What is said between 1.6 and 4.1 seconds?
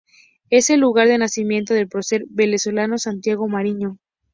del prócer venezolano Santiago Mariño.